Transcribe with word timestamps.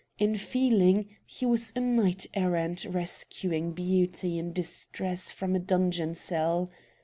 In 0.17 0.35
feeling, 0.35 1.09
he 1.27 1.45
was 1.45 1.71
a 1.75 1.79
knight 1.79 2.25
errant 2.33 2.85
rescuing 2.85 3.71
beauty 3.73 4.39
in 4.39 4.51
distress 4.51 5.29
from 5.29 5.55
a 5.55 5.59
dungeon 5.59 6.15
cell. 6.15 6.71